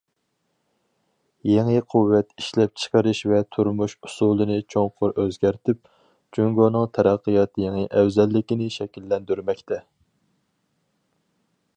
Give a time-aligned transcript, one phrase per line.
[1.49, 5.83] يېڭى قۇۋۋەت ئىشلەپچىقىرىش ۋە تۇرمۇش ئۇسۇلىنى چوڭقۇر ئۆزگەرتىپ،
[6.39, 9.81] جۇڭگونىڭ تەرەققىيات يېڭى ئەۋزەللىكىنى شەكىللەندۈرمەكتە.